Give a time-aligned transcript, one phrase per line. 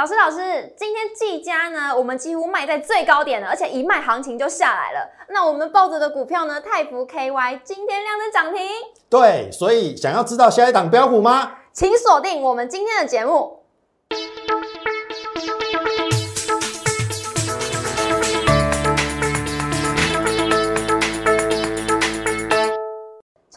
[0.00, 5.06] 老师，老师，今天技嘉呢，我们几乎卖在最高点了，而且一卖行情就下来了。
[5.28, 8.66] 那我们抱着的股票呢，泰福 KY 今天亮灯涨停，
[9.10, 11.52] 对，所以想要知道下一档标股吗？
[11.74, 13.59] 请锁定我们今天的节目。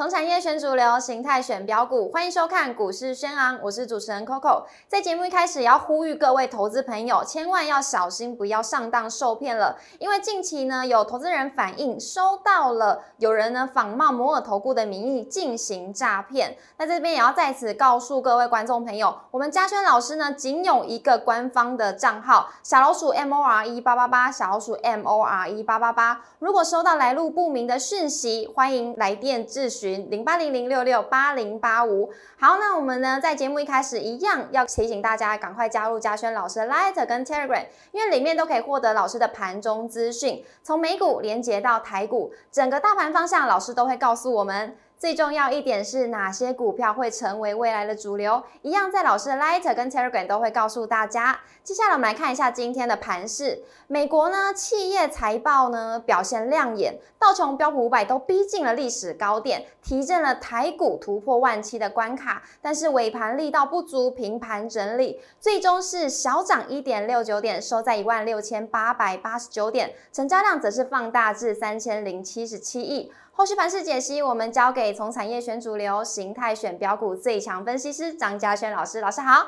[0.04, 4.63] 从产业选主流，形态选标股，欢迎收看股市轩昂，我是主持人 Coco。
[4.85, 9.77] 在节目一开始，要呼吁各位投资朋友，千万要小心，不要上当受骗了。
[9.99, 16.57] 因为近期呢，有投资人反映收到了有人呢仿冒摩尔投顾的名义进行诈骗。
[16.76, 26.20] 那这边也要在此告诉各位观众朋友，我们嘉轩老师呢，仅有一个官方的账号，小老鼠 M O R E 八八八，小老鼠 M O R E 八八八。
[26.40, 29.92] 如果收到来路不明的讯息，欢迎来电咨询。
[30.09, 44.76] 零八零零六六八零八五，好，那我们呢在节目一开始一样要提醒大家赶快加入嘉轩老师的 Lighter 跟 Telegram，因为里面都可以获得老师的盘中资讯，从美股连接到台股，整个大盘方向老师都会告诉我们。
[45.04, 48.41] 最重要一点是哪些股票会成为未来的主流？
[48.62, 51.41] 一样在老师的 Light 跟 Telegram 都会告诉大家。
[51.62, 53.62] 接下来我们来看一下今天的盘势。
[53.87, 62.41] 美国呢，企业财报呢表现亮眼，道琼标普五百都逼近了历史高点，提振了台股突破万七的关卡。
[62.62, 73.12] 但是尾盘力道不足，平盘整理，最终是小涨一点六九点，收在一万六千八百八十九点，成交量则是放大至三千零七十七亿。
[73.35, 79.01] 后续盘势解析，我们交给从产业选主流、形态选标股最强分析师张嘉轩老师。
[79.01, 79.47] 老师好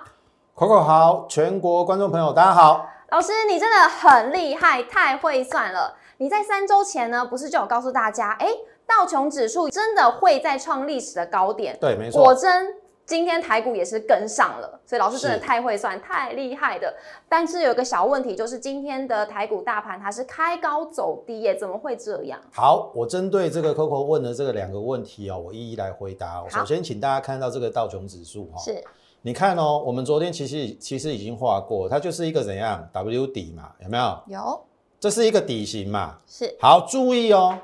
[0.55, 2.89] ，Coco 好，全国观众朋友大家好。
[3.11, 5.95] 老师，你真的很厉害，太会算了。
[6.17, 8.47] 你在三周前呢，不是就有告诉大家，哎，
[8.87, 11.77] 道琼指数真的会再创历史的高点？
[11.79, 12.73] 对，没错，果真。
[13.05, 16.91] 今天台股也是跟上了，所以老师真的太会算，太厉害的。
[17.29, 22.39] 但是有个小问题，就是今天的台股大盘它是开高走低耶，怎么会这样？
[22.51, 26.43] 好，我针对这个 Coco 问的这个两个问题哦，我一一来回答。
[26.49, 28.83] 首先，请大家看到这个道琼指数哈，是，
[29.21, 34.23] 你看哦，我们昨天其实其实已经画过，它就是一个怎样 W 底嘛，有没有？
[34.25, 34.65] 有，
[34.99, 36.17] 这是一个底型嘛。
[36.25, 37.55] 是，好，注意哦，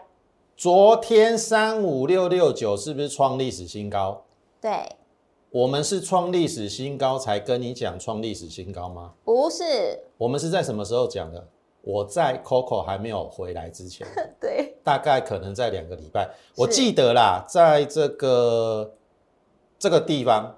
[0.55, 4.21] 昨天三五六六九是不是创历史新高？
[4.61, 4.87] 对。
[5.51, 9.11] 我们是创历史新高才跟你讲创历史新高吗？
[9.25, 9.63] 不是，
[10.17, 11.45] 我们是在什么时候讲的？
[11.81, 14.07] 我在 Coco 还没有回来之前，
[14.39, 18.93] 对，大概可能在两个礼拜，我记得啦，在这个
[19.77, 20.55] 这个地方，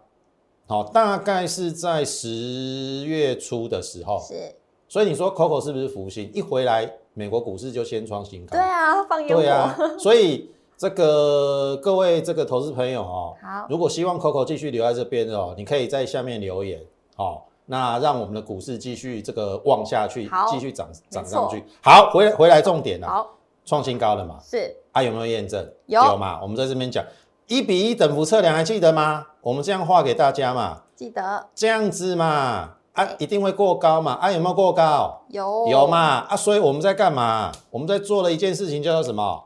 [0.67, 4.53] 好，大概是在十月初的时候，是，
[4.87, 6.29] 所以你说 Coco 是不是福星？
[6.35, 10.51] 一回来，美国股市就先创新高，对啊，放烟火，对啊，所以。
[10.77, 16.81] 这个各位这个投资朋友哦，好，如果希望 Coco 继续留在这边哦，你可以在下面留言
[17.15, 21.63] 哦，那让我们的股市继续这个旺下去，继续涨涨上去。
[21.81, 23.29] 好，回回来重点了，好，
[23.63, 24.37] 创新高了嘛？
[24.43, 25.65] 是，啊有没有验证？
[25.85, 26.39] 有有嘛？
[26.41, 27.03] 我们在这边讲
[27.47, 29.25] 一比一等幅测量，还记得吗？
[29.41, 30.81] 我们这样画给大家嘛？
[30.95, 32.71] 记得这样子嘛？
[32.93, 34.13] 啊，一定会过高嘛？
[34.13, 35.21] 啊有没有过高？
[35.29, 36.25] 有有嘛？
[36.27, 37.51] 啊，所以我们在干嘛？
[37.71, 39.43] 我们在做了一件事情，叫做什么？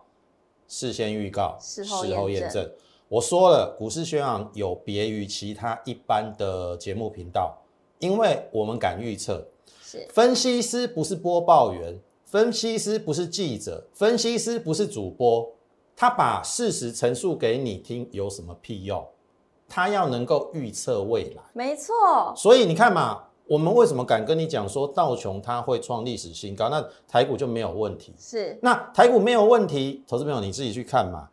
[0.67, 2.69] 事先预告，事后验证。
[3.09, 7.57] 我说了，股市宣扬有别于其他一般的节目频道，
[7.99, 9.45] 因为我们敢预测。
[9.81, 15.49] 是分析师不是播报员，分析师不是记者，分析师不是主播，
[15.95, 19.07] 他把事实陈述给你听有什么屁用？
[19.69, 21.43] 他要能够预测未来。
[21.53, 22.33] 没错。
[22.35, 23.23] 所以你看嘛。
[23.47, 26.69] 我们为什么敢跟你讲说道琼它会创历史新高？
[26.69, 28.13] 那台股就没有问题。
[28.19, 31.29] 是，那台股没有问题，投资朋友你自己去看嘛。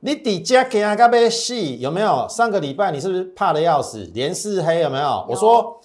[0.00, 2.26] 你底价给啊，该被细有没有？
[2.28, 5.24] 上个礼拜你是不是怕的要死，连四黑有没有？
[5.28, 5.78] 我说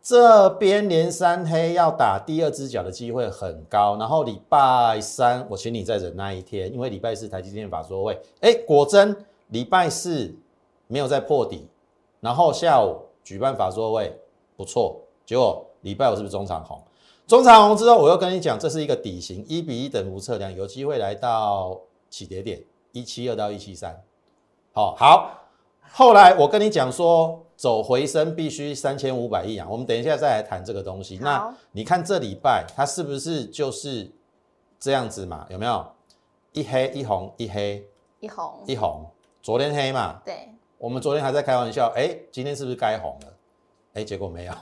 [0.00, 3.96] 这边连三黑要打第二只脚的机会很高。
[3.98, 9.16] 然后礼拜三我请你再忍耐一天，因为礼拜四台积电法说会，哎，果真
[9.48, 10.32] 礼拜四
[10.86, 11.66] 没有再破底，
[12.20, 14.16] 然后下午举办法说会，
[14.56, 15.00] 不错。
[15.26, 16.82] 结果礼拜五是不是中长红？
[17.26, 22.62] 中长红之后，我又跟你讲，这是一个底型一比一等幅测量，有机会来到起跌点
[22.92, 24.02] 一七二到一七三。
[24.72, 25.40] 好，好。
[25.96, 29.66] 后来我跟你讲说，走回升必须三千五百亿啊。
[29.70, 31.18] 我们等一下再来谈这个东西。
[31.22, 34.10] 那你看这礼拜它是不是就是
[34.80, 35.46] 这样子嘛？
[35.48, 35.86] 有没有
[36.52, 37.86] 一黑一红一黑
[38.20, 39.06] 一红一红？
[39.40, 40.20] 昨天黑嘛？
[40.24, 40.48] 对。
[40.78, 43.33] 我们昨天还在开玩笑，哎，今天是不是该红了？
[43.94, 44.52] 哎，结果没有，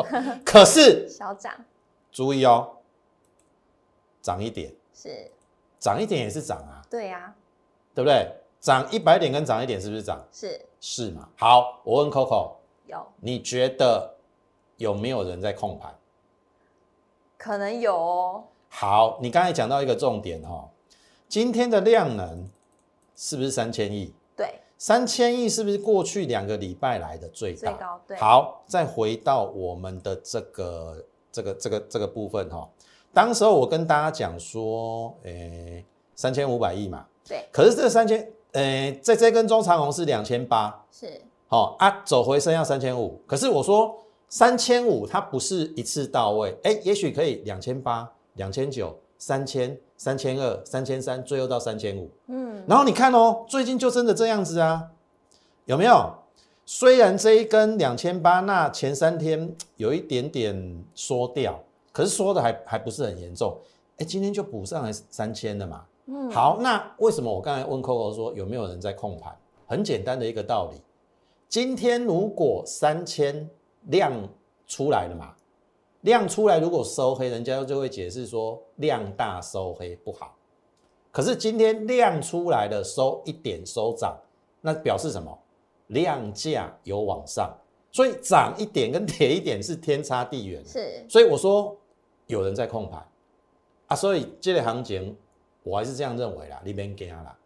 [0.44, 1.52] 可是 小涨，
[2.10, 2.76] 注意哦，
[4.20, 5.30] 涨一点是，
[5.78, 7.34] 涨一点也是涨啊，对呀，
[7.94, 8.30] 对不对？
[8.60, 10.24] 涨一百点跟涨一点是不是涨？
[10.30, 11.28] 是是嘛？
[11.36, 12.52] 好，我问 Coco，
[12.86, 14.14] 有，你觉得
[14.76, 15.92] 有没有人在控盘？
[17.36, 18.44] 可能有哦。
[18.68, 20.70] 好，你刚才讲到一个重点哈、哦，
[21.28, 22.48] 今天的量能
[23.16, 24.14] 是不是三千亿？
[24.82, 27.58] 对，三千亿是不是过去两个礼拜来的最大？
[27.60, 28.16] 最高对。
[28.16, 32.68] 好，再回到我们的这个这个这个这个部分哈、
[33.14, 35.84] 当时候我跟大家讲说，诶，
[36.16, 43.96] 三千五百亿嘛，对，可是这三千，诶，在这根中长红是两千八，是，好啊，走回升要三千五，可是我说
[44.28, 52.10] 三千五它不是一次到位，哎，也许可以两千八、两千九、三千、三千二、三千三，最后到三千五。
[52.26, 54.90] 嗯，然后你看哦，最近就真的这样子啊，
[55.66, 56.12] 有没有？
[56.66, 61.62] 虽然这一根两千八，那前三天有一点点缩掉，
[61.92, 63.56] 可是缩的还还不是很严重。
[63.98, 65.84] 哎，今天就补上来三千了嘛。
[66.06, 69.32] 嗯，好，那为什么我刚才问 Coco 说有没有人在控盘？
[69.68, 70.80] 很简单的一个道理，
[71.48, 73.48] 今天如果三千
[73.82, 74.12] 量
[74.66, 75.32] 出来了嘛，
[76.02, 80.36] 量出来如果收黑，人家就会解释说量大收黑不好。
[81.10, 84.16] 可是今天量出来的，收一点收涨，
[84.60, 85.36] 那表示什么？
[85.88, 87.54] 量价有往上，
[87.90, 90.64] 所以涨一点跟跌一点是天差地远。
[90.64, 91.76] 是，所以我说
[92.28, 93.06] 有人在控盘
[93.88, 95.14] 啊，所以这类行情
[95.62, 97.36] 我还是这样认为啦，你别惊啦，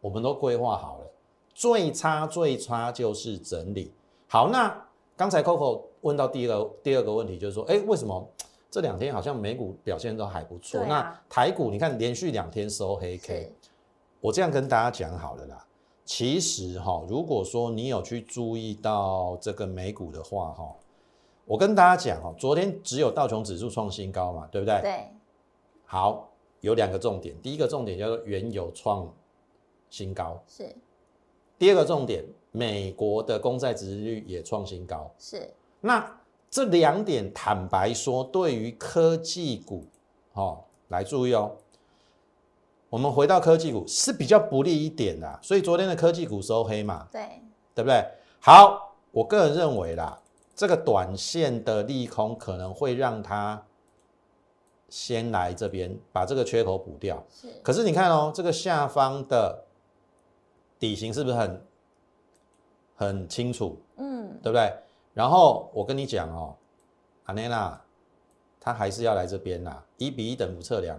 [0.00, 1.06] 我们都规划好了，
[1.52, 3.92] 最差最差就是整理。
[4.26, 4.74] 好，那
[5.14, 8.24] 刚才 Coco 问到第一个第二个问题，就是说，哎，为什么
[8.70, 10.80] 这两天好像美股表现都还不错？
[10.82, 13.52] 啊那台股你看连续两天收黑 K，
[14.20, 15.66] 我这样跟大家讲好了啦。
[16.04, 20.74] 其实哈、如果说你有去注意到这个美股的话哈、
[21.44, 24.80] 我跟大家讲哦，昨天只有道琼指数创新高嘛，对不对？
[24.82, 25.08] 对，
[25.86, 26.28] 好，
[26.60, 29.08] 有两个重点，第一个重点叫做原油创
[29.90, 30.74] 新高，是，
[31.56, 35.10] 第二个重点，美国的公债殖利率也创新高。
[35.18, 35.48] 是，
[35.82, 36.20] 那
[36.50, 39.86] 这两点，坦白说，对于科技股，
[40.32, 41.56] 哦，来注意哦。
[42.88, 47.40] 我们回到科技股是比较不利一点的，所以昨天的科技股收黑嘛，对，
[47.74, 48.06] 对不对？
[48.38, 50.20] 好，我个人认为啦，
[50.54, 53.64] 这个短线的利空可能会让它
[54.90, 57.24] 先来这边把这个缺口补掉。
[57.30, 59.64] 是，可是你看哦，这个下方的
[60.78, 61.66] 底型是不是很
[62.94, 64.70] 很清楚，嗯，对不对？
[65.14, 66.56] 然后我跟你讲哦，
[67.24, 67.80] 阿内娜，
[68.58, 70.98] 它还是要来这边啦，一比一等幅测量，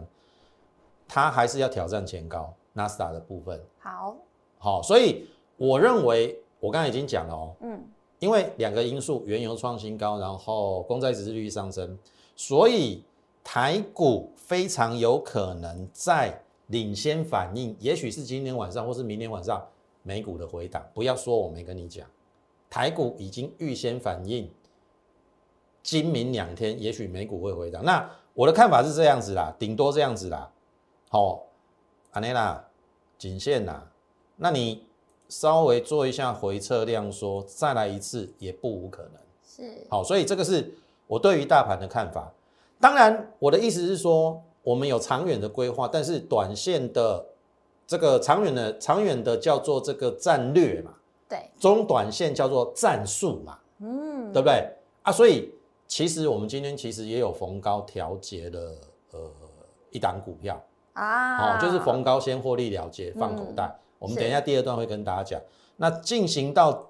[1.08, 3.60] 它还是要挑战前高纳斯达的部分。
[3.80, 4.16] 好，
[4.58, 5.28] 好、所以
[5.58, 7.84] 我认为我刚才已经讲了哦，嗯，
[8.20, 11.98] 因为两个因素，原油创新高，然后公债殖利率上升，
[12.36, 13.04] 所以
[13.44, 19.66] 台股非常有可能在领先反应，也许是今天晚上或是明天晚上
[20.02, 20.84] 美股的回档。
[20.94, 22.08] 不要说我没跟你讲，
[22.74, 24.52] 台股已经预先反应，
[25.84, 27.86] 今明两天也许美股会回涨。
[27.86, 30.52] 那我的看法是这样子啦，顶多这样子啦。
[31.12, 31.44] 好、
[32.14, 32.68] 安内啦，
[33.16, 33.88] 颈线啦，
[34.38, 34.88] 那你
[35.30, 39.12] 稍微做一下回测量缩，再来一次也不无可能。
[39.46, 40.74] 是，好，所以这个是
[41.06, 42.34] 我对于大盘的看法。
[42.80, 47.24] 当然，我的意思是说，我们有长远的规划，但是短线的
[47.86, 50.96] 这个长远的长远的叫做这个战略嘛，
[51.34, 54.70] 对，中短线叫做战术嘛，嗯，对不对
[55.02, 55.12] 啊？
[55.12, 55.52] 所以
[55.88, 58.76] 其实我们今天其实也有逢高调节的
[59.12, 59.20] 呃
[59.90, 63.76] 一档股票，啊，哦，就是逢高先获利了结，放口袋。
[63.98, 65.42] 我们等一下第二段会跟大家讲。
[65.78, 66.88] 那进行到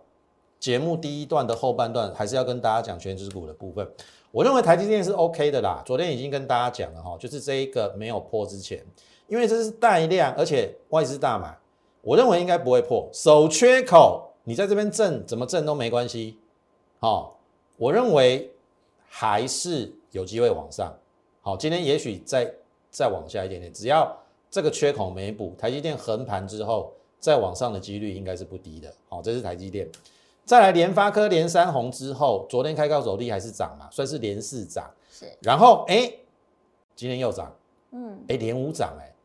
[0.59, 3.89] 节目第一段的后半段，还是要跟大家讲全指股的部分。
[4.31, 8.83] 我认为台积电是 OK 的啦，昨天已经跟大家讲了哈，就是这一个没有破之前，
[9.27, 11.57] 因为这是带量，而且外资大买，
[12.01, 13.07] 我认为应该不会破。
[13.13, 16.37] 守缺口，你在这边震怎么震都没关系。
[16.99, 17.39] 好、
[17.77, 18.51] 我认为
[19.07, 20.93] 还是有机会往上。
[21.41, 22.53] 好，今天也许再
[22.89, 24.15] 再往下一点点，只要
[24.49, 28.93] 这个缺口没补，台积电横盘之后再往上的几率应该是不低的。
[29.09, 29.89] 好，这是台积电。
[30.45, 34.89] 再来联发科连三红之后，昨天开高走低还是涨嘛，算是连四涨。
[35.09, 36.11] 是，然后哎，
[36.95, 37.55] 今天又涨，
[37.91, 39.15] 嗯，哎，连五涨哎，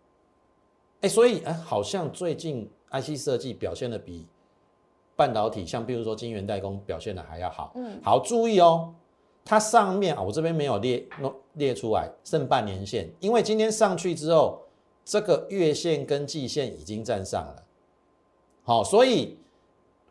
[1.00, 4.26] 哎，所以哎，好像最近 IC 设计表现的比
[5.18, 7.72] 半导体，像比如说晶圆代工表现的还要好。
[7.74, 8.94] 嗯，好，注意哦，
[9.44, 14.60] 它上面啊，我这边没有列弄列出来剩半年线，因为今天上去之后，
[15.04, 17.64] 这个月线跟季线已经站上了。
[18.62, 19.36] 好，所以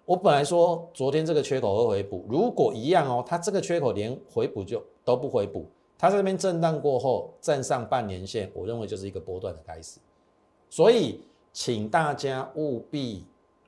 [0.04, 5.66] 我本来说昨天这个缺口会回补，如果一样哦，它这个缺口连回补就都不回补，
[5.98, 10.02] 它在这边震荡过后站上半年线，我认为就是一个波段的开始。
[10.70, 11.22] 所以，
[11.54, 13.24] 请大家务必，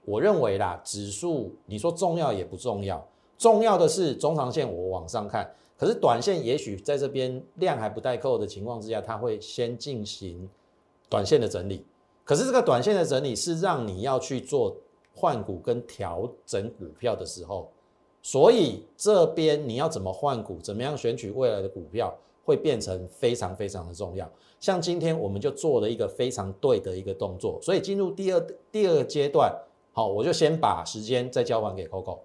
[0.09, 5.47] 我认为啦，指数你说重要也不重要，重要的是中长线我往上看，
[5.77, 10.49] 可是短线也许在这边量还不带够的情况之下，它会先进行
[11.07, 11.85] 短线的整理。
[12.25, 14.75] 可是这个短线的整理是让你要去做
[15.13, 17.69] 换股跟调整股票的时候，
[18.23, 22.11] 所以这边你要怎么换股，怎么样选取未来的股票，
[22.43, 24.27] 会变成非常非常的重要。
[24.59, 29.55] 像今天我们就做了一个非常对的一个动作，所以进入第二第二个阶段，
[29.99, 32.19] 好，我就先把时间再交还给 Coco。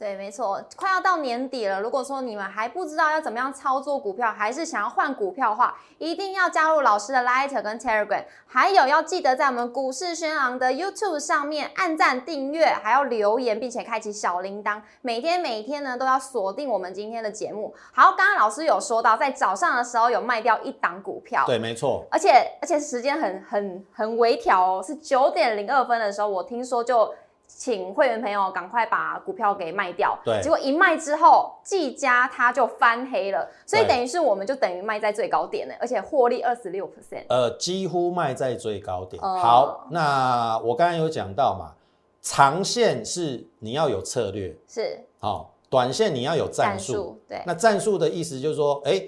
[0.00, 1.78] 对，没错，快要到年底了。
[1.78, 17.74] 如果说你们还不知道要怎么样操作股票，还是想要换股票的话，一定要加入老师的 Light 跟 Telegram，还有要记得在我们股市轩昂的 YouTube 上面按赞、订阅，还要留言，并且开启小铃铛，每天每天呢都要锁定我们今天的节目。
[17.92, 22.30] 好，刚刚老师有说到，在早上的时候有卖掉一档股票，对，没错，而且
[22.62, 27.14] 而且时间很很很微调哦，是九点零二分的时候，我听说就。
[27.56, 36.80] 请会员朋友赶快把股票给卖掉，对，结果一卖之后，技嘉它就翻黑了，所以等于是我们就等于卖在最高点了，而且获利二十六。
[36.90, 37.24] percent。
[37.28, 39.22] 呃，几乎卖在最高点。
[39.22, 39.38] 哦。
[39.38, 41.74] 好，那我刚刚有讲到嘛，
[42.22, 44.98] 长线是你要有策略，是。
[45.18, 47.20] 好、短线你要有战术。
[47.28, 49.02] 对，那战术的意思就是说，哎，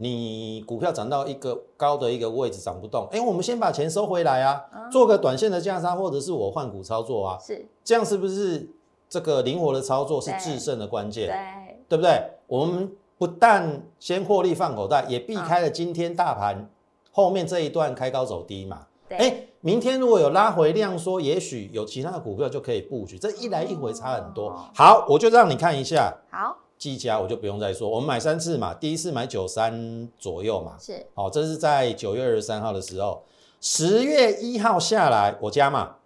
[0.00, 8.68] 你股票涨到一个高的一个位置涨不动，哎，我们先把钱收回来啊，做个短线的价差，或者是我换股操作啊，是，这样是不是
[9.08, 11.26] 这个灵活的操作是制胜的关键？
[11.26, 12.22] 对，对不对？
[12.46, 16.70] 我们不但先获利放口袋，也避开了今天大盘
[17.10, 18.86] 后面这一段开高走低嘛。
[19.08, 23.18] 对，哎，明天如果有拉回量说，也许有其他的股票就可以布局。
[23.18, 24.50] 这一来一回差很多。
[24.50, 30.76] 哦好，我就让你看一下好，技嘉，我就不用再说，我们买三次嘛，第一次买九三左右嘛。
[30.80, 33.22] 是，好，这是在九月二十三号的时候，
[33.60, 35.96] 十月一号下来我加嘛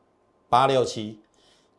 [0.48, 1.20] 八六七，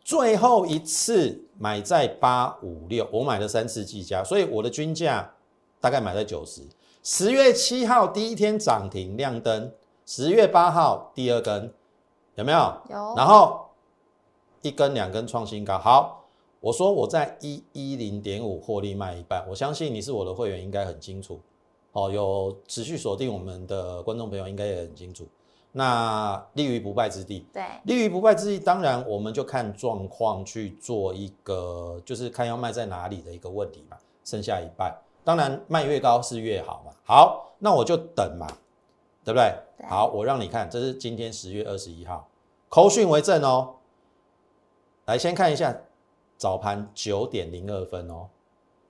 [0.04, 5.34] 最后一次买在八五六，我买了三次技嘉，所以我的均价
[5.82, 6.62] 大概买在九十。
[7.04, 9.72] 十月七号第一天涨停亮灯，
[10.06, 11.74] 十月八号第二根
[12.36, 12.58] 有没有？
[12.90, 13.70] 有，然后
[14.62, 15.78] 一根两根创新高。
[15.78, 16.23] 好，
[16.64, 21.38] 我说我在一一零点五获利卖一半，我相信你是我的会员，应该很清楚。
[21.92, 25.28] 哦，有持续锁定我们的观众朋友应该也很清楚。
[25.74, 33.98] 那立于不败之地，对，立于不败之地，当然我们就看状况去做一个，就是看要卖在哪里的一个问题嘛。
[34.24, 36.94] 剩下一半，当然卖越高是越好嘛。
[37.04, 38.48] 好，那我就等嘛，
[39.26, 39.54] 对不对？
[39.78, 42.26] 对好，我让你看，这是今天十月二十一号，
[42.70, 43.76] 口讯为证哦。
[45.08, 45.78] 来，先看一下
[46.44, 48.28] 早盘九点零二分哦，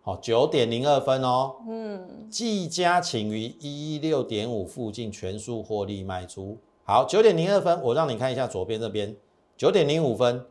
[0.01, 1.53] 好，九点零二分哦。
[1.69, 6.57] 嗯，技嘉请于一六点五附近全数获利卖出。
[6.83, 9.15] 好，九点零二分，我让你看一下左边这边，
[9.55, 10.43] 九点零五分，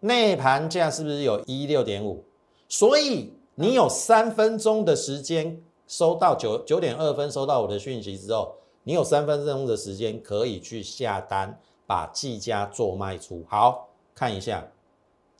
[0.00, 2.24] 内盘价是不是有一六点五？
[2.70, 8.54] 所以你有三分钟的时间收到九九点二分收到我的讯息之后，
[8.84, 13.44] 你有三分钟的时间可以去下单，把技嘉做卖出。
[13.46, 14.66] 好，看一下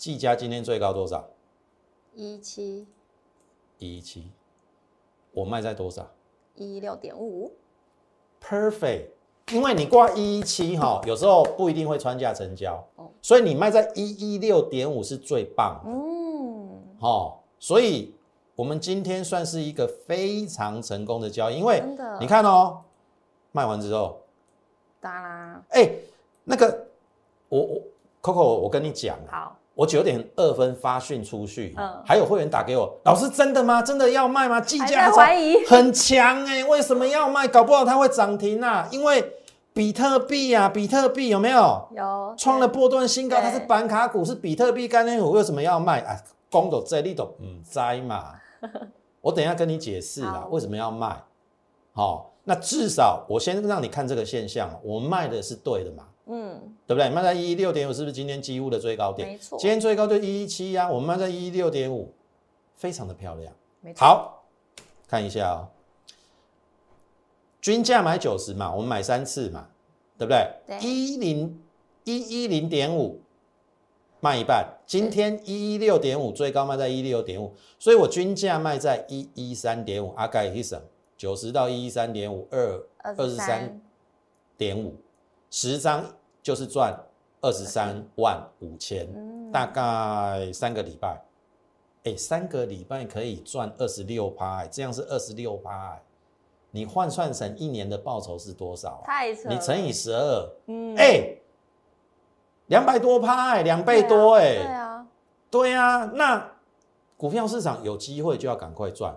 [0.04, 1.24] 技嘉今天最高多少？
[2.14, 2.86] 一七。
[3.78, 4.30] 一七，
[5.32, 6.06] 我卖在多少？
[6.56, 7.50] 一六点五
[8.38, 9.06] ，perfect，
[9.50, 15.90] 因为你挂一一七哈，有时候不一定会穿价成交哦，所以你卖在一一六点五是最棒的。
[15.90, 17.38] 嗯，哦。
[17.58, 18.14] 所以
[18.54, 21.82] 我们今天算是一个非常成功的交易，因为
[22.20, 22.82] 你看哦，
[23.52, 24.20] 卖完之后，
[25.00, 25.90] 当然，哎，
[26.44, 26.88] 那个
[27.48, 27.82] 我我
[28.20, 33.82] Coco，我跟你讲啊，好，我九点二分发讯出去，嗯还有会员打给我，老师真的吗？
[33.82, 34.60] 真的要卖吗？
[34.60, 37.48] 计还价在怀疑，很强哎、为什么要卖？
[37.48, 39.32] 搞不好它会涨停啊，因为
[39.72, 43.40] 比特币啊，比特币有没有有创了波段新高？
[43.40, 46.16] 它是板卡股，是比特币概念股，为什么要卖啊？
[46.50, 48.34] 公的这里都唔栽嘛，
[49.20, 51.20] 我等一下跟你解释啦好，为什么要卖？
[51.92, 57.08] 好、那至少我先让你看这个现象，我卖的是对的嘛，嗯，对不对？
[57.08, 59.28] 卖在一一六点五，是不是今天几乎的最高点？
[59.28, 62.12] 没错今天最高就一一七呀，我们卖在一一六点五，
[62.76, 63.52] 非常的漂亮。
[63.80, 64.44] 没错，好，
[65.08, 65.68] 看一下哦，
[67.62, 69.68] 均价买九十嘛，我们买三次嘛，
[70.18, 70.46] 对不对？
[70.66, 71.58] 对一零
[72.04, 73.22] 一一零点五
[74.20, 80.78] 卖一半，今天一一六点五最高卖在一六点五，所以我均价卖在一一三点五，阿盖一省
[81.16, 83.80] 九十到一一三点五二二十三
[84.56, 84.94] 点五，
[85.50, 86.04] 十张
[86.42, 86.98] 就是赚
[87.40, 91.22] 二十三万五千，嗯大概三个礼拜。
[92.04, 96.02] 哎，三个礼拜可以赚二十六趴，哎这样是二十六趴，哎
[96.70, 99.06] 你换算成一年的报酬是多少啊？
[99.06, 101.36] 太扯，你乘以十二，嗯，哎，
[102.66, 105.06] 两百多趴，哎，两倍多，对哎，啊，
[105.48, 106.52] 对啊，那
[107.16, 109.16] 股票市场有机会就要赶快赚。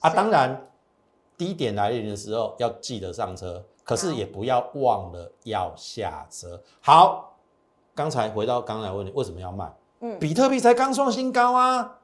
[0.00, 0.08] 啊。
[0.08, 0.66] 是当然，
[1.36, 6.60] 低点来临的时候要记得上车，可是也不要忘了要下车。
[6.80, 7.36] 好，
[7.94, 9.72] 刚才回到刚才问你为什么要卖？
[10.00, 11.98] 嗯，比特币才刚创新高啊，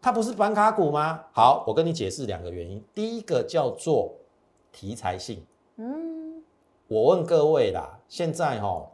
[0.00, 1.24] 它不是板卡股吗？
[1.32, 2.82] 好，我跟你解释两个原因。
[2.94, 4.14] 第一个叫做
[4.72, 5.44] 题材性。
[5.76, 6.42] 嗯，
[6.86, 8.84] 我问各位啦，现在哈，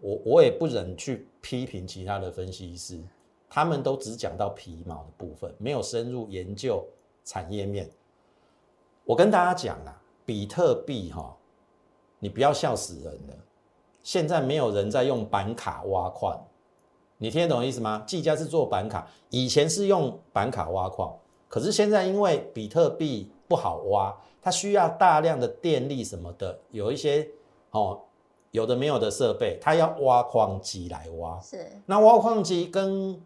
[0.00, 3.00] 我我也不忍去批评其他的分析师，
[3.48, 6.84] 他们都只讲到皮毛的部分，没有深入研究
[7.24, 7.88] 产业面。
[9.08, 11.34] 我跟大家讲啊，比特币哈，
[12.18, 13.34] 你不要笑死人了。
[14.02, 16.38] 现在没有人在用板卡挖矿，
[17.16, 18.04] 你听得懂意思吗？
[18.06, 21.16] 技嘉是做板卡，以前是用板卡挖矿，
[21.48, 27.26] 可是现在因为比特币不好挖，它需要大量的电力什么的，有一些
[27.70, 27.98] 哦
[28.50, 31.40] 有的没有的设备，它要挖矿机来挖。
[31.40, 33.18] 是那挖矿机跟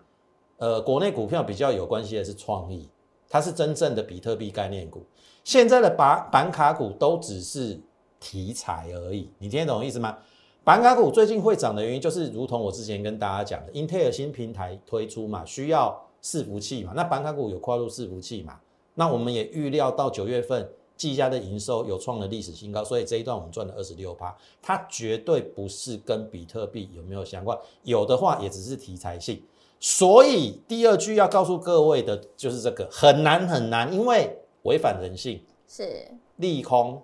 [0.59, 2.89] 呃国内股票比较有关系的是创意，
[3.29, 5.05] 它是真正的比特币概念股。
[5.45, 7.81] 现在的板板卡股都只是
[8.21, 10.17] 题材而已，你听得懂意思吗？
[10.65, 18.61] 板卡股最近会涨的原因，就是如同我之前跟大家讲的，英特尔新平台推出嘛，需要伺服器嘛，那板卡股有跨入伺服器嘛，
[18.95, 24.33] 那我们也预料到九月份技嘉的营收有创了历史新高，所以这一段我们赚了二十六趴，
[24.63, 29.43] 它绝对不是跟比特币有没有相关，有的话也只是题材性。
[29.81, 36.09] 所以第二句要告诉各位的就是这个很难很难，因为违反人性，是。
[36.37, 37.03] 利空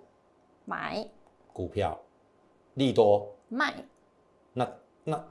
[0.65, 1.07] 买。
[1.53, 1.99] 股票，
[2.75, 3.35] 利多。
[3.49, 3.73] 卖。
[4.53, 4.69] 那
[5.03, 5.23] 那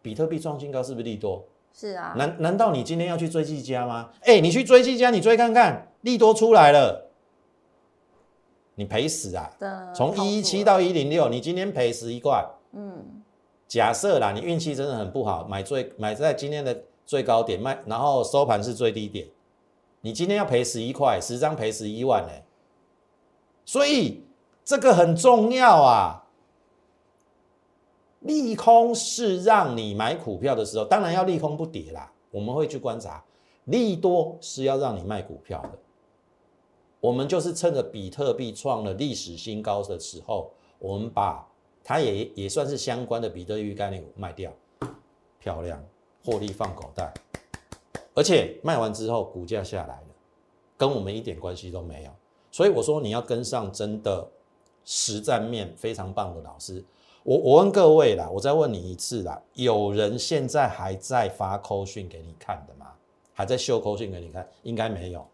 [0.00, 1.44] 比特币创新高是不是利多？
[1.74, 4.10] 是啊，难难道你今天要去追技嘉吗？
[4.22, 7.10] 哎、你去追技嘉，你追看看，利多出来了，
[8.74, 9.50] 你赔死啊！
[9.58, 12.46] 的从一一七到一零六，你今天赔十一块。
[12.72, 13.22] 嗯。
[13.66, 19.26] 假设啦，你运气真的很不好，买最买在今天的最高点卖，然后收盘是最低点，
[20.02, 22.32] 你今天要赔十一块，十张赔十一万呢、
[23.64, 24.24] 所以
[24.64, 26.18] 这个很重要啊。
[28.20, 33.24] 利空是让你买股票的时候，当然要利空不跌啦，我们会去观察。
[33.64, 35.70] 利多是要让你卖股票的。
[37.00, 41.44] 我们就是趁着比特币创了历史新高的时候，我们把
[41.82, 44.52] 它也也算是相关的比特币概念股卖掉，
[45.40, 45.84] 漂亮，
[46.24, 47.12] 获利放口袋。
[48.14, 50.08] 而且卖完之后股价下来了，
[50.76, 52.10] 跟我们一点关系都没有。
[52.50, 54.28] 所以我说你要跟上真的
[54.84, 56.84] 实战面非常棒的老师。
[57.24, 62.88] 我我问各位啦，我再问你一次啦，有人现在还在发扣讯给你看的吗？
[63.32, 64.46] 还在秀扣讯给你看？
[64.64, 65.24] 应该没有。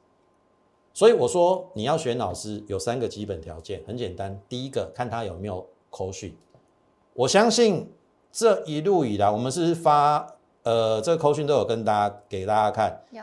[0.92, 4.38] 所以我说你要选老师有三个基本条件，很简单。
[4.48, 6.36] 第一个看他有没有扣讯，
[7.14, 7.90] 我相信
[8.30, 10.36] 这一路以来我们是发
[10.68, 13.22] 呃这个扣讯都有跟大家给大家看，有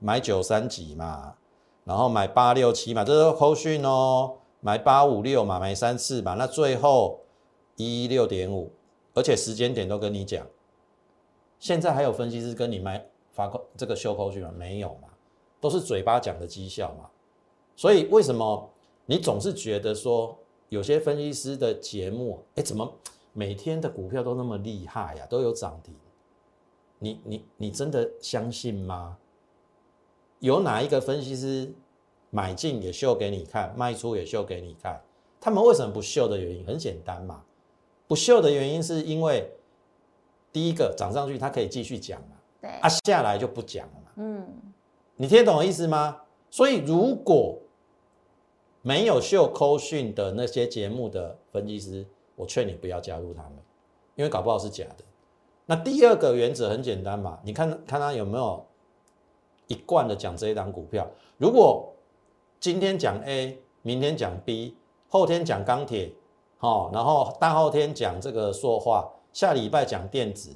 [0.00, 1.34] 买九三几嘛，
[1.82, 7.20] 然后买八六七嘛，这是扣讯哦，买八五六嘛，买三次嘛，那最后
[7.76, 8.70] 一六点五，
[9.14, 10.46] 而且时间点都跟你讲。
[11.58, 14.52] 现在还有分析师跟你买发扣这个秀扣讯吗？
[14.54, 15.08] 没有嘛，
[15.62, 17.08] 都是嘴巴讲的绩效嘛。
[17.74, 18.68] 所以为什么
[19.06, 20.36] 你总是觉得说
[20.68, 22.92] 有些分析师的节目，哎，怎么
[23.32, 25.94] 每天的股票都那么厉害呀、都有涨停？
[27.04, 29.18] 你你你真的相信吗？
[30.38, 31.70] 有哪一个分析师
[32.30, 34.98] 买进也秀给你看，卖出也秀给你看？
[35.38, 37.44] 他们为什么不秀的原因很简单嘛，
[38.06, 39.52] 不秀的原因是因为
[40.50, 44.10] 第一个涨上去，它可以继续讲嘛，对，啊下来就不讲了嘛。
[44.16, 44.46] 嗯
[45.16, 46.22] 你听得懂我意思吗？
[46.50, 47.58] 所以如果
[48.80, 53.52] 没有秀扣讯的那些节目的分析师，我劝你不要加入他们，
[54.14, 55.04] 因为搞不好是假的。
[55.66, 58.64] 那第二个原则很简单嘛，你看看他有没有
[59.66, 61.06] 一贯的讲这一档股票。
[61.38, 61.90] 如果
[62.60, 64.76] 今天讲 A，明天讲 B，
[65.08, 66.12] 后天讲钢铁，
[66.60, 70.50] 哦，然后大后天讲这个塑化，下礼拜讲电子，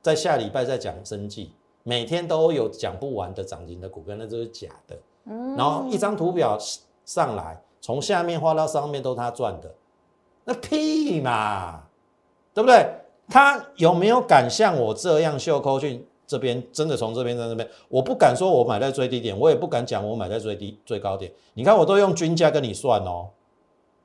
[0.00, 4.98] 在下礼拜再讲生技，每天都有讲不完的涨停的股票，那就是假的。
[5.24, 6.58] 嗯，然后一张图表
[7.04, 9.74] 上来，从下面画到上面都他赚的，
[10.44, 11.82] 那屁嘛，
[12.54, 12.86] 对不对？
[13.28, 17.68] 他有没有敢像我这样秀扣讯这边真的从这边在那边？
[17.88, 21.32] 我不敢说我买在最低点，我也不敢讲我买在最低最高点。
[21.54, 23.30] 你看我都用均价跟你算哦。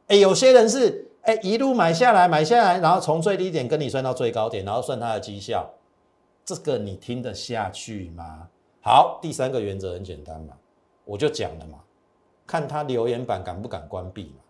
[0.08, 5.70] 哎，有些人是哎一路买下来买下来，然后从最低点跟你算到最高点，然后算他的绩效，
[6.44, 8.48] 这个你听得下去吗？
[8.82, 10.54] 好，第三个原则很简单嘛，
[11.06, 11.80] 我就讲了嘛，
[12.48, 14.42] 看他留言板敢不敢关闭嘛。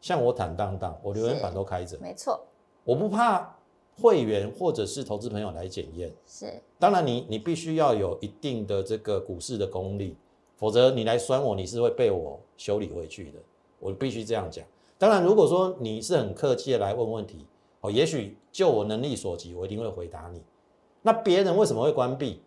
[0.00, 2.38] 像我坦荡荡，我留言板都开着，没错，
[2.84, 3.55] 我不怕
[4.00, 6.12] 会员或者是投资朋友来检验。
[6.26, 10.16] 是当然你，你必须要有一定的这个股市的功力，
[10.56, 13.38] 否则你来酸我，你是会被我修理回去的。
[13.78, 14.64] 我必须这样讲。
[14.98, 17.46] 当然，如果说你是很客气的来问问题，
[17.80, 20.42] 哦，也许就我能力所及，我一定会回答你。
[21.02, 22.40] 那别人为什么会关闭？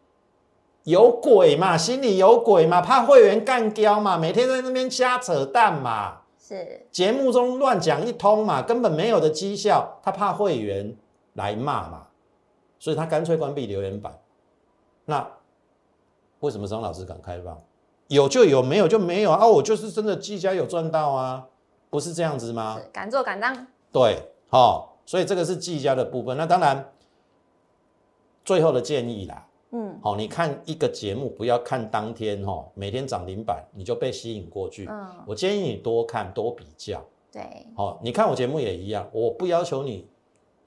[0.86, 10.96] 有鬼嘛，心里有鬼嘛，怕会员干掉嘛，每天在那边瞎扯淡嘛，是节目中乱讲一通嘛，根本没有的绩效，他怕会员
[11.40, 12.08] 来骂嘛，
[12.78, 14.14] 所以他干脆关闭留言板。
[15.06, 15.26] 那
[16.42, 17.58] 为什么张老师敢开放？
[18.10, 19.48] 有就有，没有就没有啊！
[19.48, 21.48] 我就是真的技嘉有赚到啊，
[21.90, 22.80] 不是这样子吗？
[22.92, 24.18] 敢做敢当，对，
[24.50, 26.36] 好、所以这个是技嘉的部分。
[26.36, 26.92] 那当然，
[28.44, 34.88] 最后的建议啦，嗯好、你看一个节目，不要看当天哈、每天涨停板你就被吸引过去。
[34.90, 37.02] 嗯，我建议你多看多比较。
[37.32, 40.08] 对，好、你看我节目也一样，我不要求你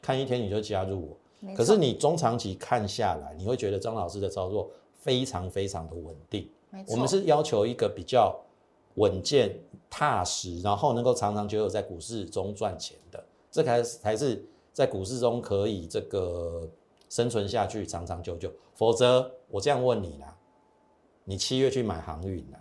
[0.03, 6.51] 看一天你就加入我，可是你中长期看下来，你会觉得张老师的操作非常非常的稳定。
[6.89, 8.37] 我们是要求一个比较
[8.97, 9.57] 稳健、
[9.89, 16.69] 踏实，然后能够长长久久在股市中赚钱的，这才才是在股市中可以这个
[17.09, 18.53] 生存下去，长长久久。
[18.75, 20.37] 否则，我这样问你啦，
[21.25, 22.59] 你七月去买航运啦，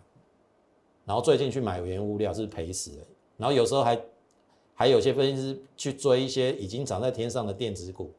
[1.06, 3.06] 然后最近去买原物料，是赔死了？
[3.38, 4.00] 然后有时候还
[4.82, 8.12] 还有些分析师去追一些已经涨在天上的电子股，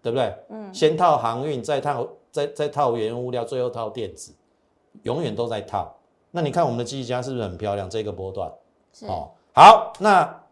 [0.00, 0.34] 对不对？
[0.48, 4.32] 嗯，先套航运，再套再再套原物料，最后套电子，
[5.02, 5.94] 永远都在套。
[6.30, 7.90] 那你看我们的技嘉是不是很漂亮？
[7.90, 8.50] 这个波段
[8.94, 10.42] 是哦，好，那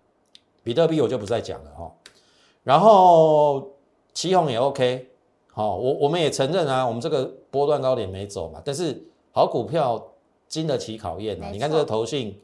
[0.63, 1.93] 比特币我就不再讲了哈、哦。
[2.63, 3.67] 然后
[4.13, 5.09] 旗宏也 OK，
[5.55, 10.07] 好、我我们也承认啊，我们这个波段高点没走嘛，但是好股票
[10.49, 11.49] 经得起考验啊。
[11.51, 12.39] 你看这个错投信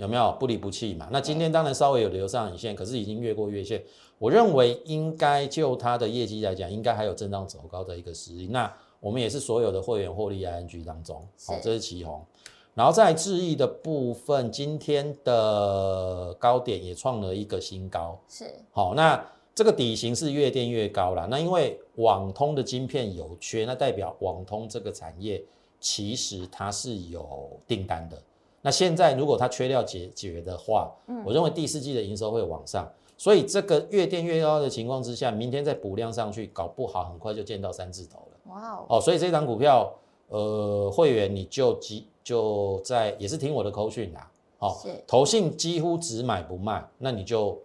[0.00, 1.06] 有没有不离不弃嘛？
[1.12, 3.82] 那今天当然稍微有留上影线，可是已经越过月线。
[4.18, 8.46] 我认为应该就它的业绩来讲，应该还有震荡走高的一个实力。
[8.46, 12.24] 那我们也是所有的会员获利 ING 当中，好、是这是旗宏。
[12.72, 18.18] 然后在智易的部分，今天的高点也创了一个新高。
[18.26, 19.22] 是好，那
[19.54, 21.26] 这个底型是越垫越高啦。
[21.30, 25.44] 那因为网通的晶片有缺，那代表网通这个产业
[25.78, 28.16] 其实它是有订单的。
[28.62, 32.90] 那现在如果它缺料解决的话，嗯我认为第四季的营收会往上。
[33.16, 38.52] 所以这个越垫越高的情况之下，明天再补量上去，搞不好很快就见到三字头了。
[38.54, 39.92] 哇哦，哦，所以这张股票，
[40.28, 44.30] 呃，会员你就几就在也是听我的口讯啦。
[44.60, 44.74] 哦，
[45.06, 47.58] 投信几乎只买不卖，那你就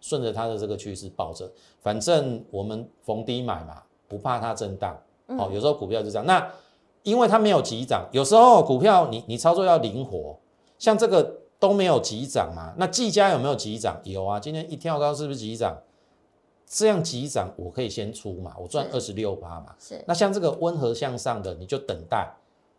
[0.00, 1.50] 顺着它的这个趋势抱着，
[1.80, 4.96] 反正我们逢低买嘛，不怕它震荡。
[5.26, 6.24] 嗯哦，有时候股票就这样。
[6.24, 6.48] 那
[7.02, 10.38] 因为它没有急涨，有时候股票你你操作要灵活，
[10.78, 12.72] 像这个都没有急涨嘛。
[12.76, 14.00] 那技嘉有没有急涨？
[14.04, 15.76] 有啊，今天一跳高是不是急涨？
[16.66, 19.74] 这样急涨我可以先出嘛，我赚二十六八嘛。
[19.78, 22.34] 是那像这个温和向上的，你就等待。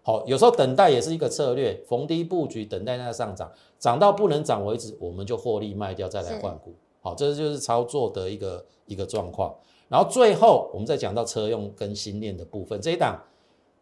[0.05, 6.73] 好、有时候等待也是一个策略，逢低布局，等待它上涨，涨到不能涨为止，我们就获利卖掉，再来是换股。
[7.01, 9.53] 好、这就是操作的一个一个状况。
[9.87, 13.17] 然后最后我们再讲到车用跟新链的部分，这一档